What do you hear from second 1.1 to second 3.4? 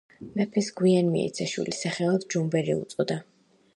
მიეცა შვილი, სახელად ჯუმბერი უწოდა.